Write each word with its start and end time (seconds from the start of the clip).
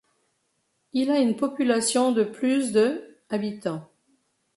Il 0.93 1.11
a 1.11 1.19
une 1.19 1.35
population 1.35 2.11
de 2.11 2.23
plus 2.23 2.71
de 2.71 3.19
habitants. 3.29 3.87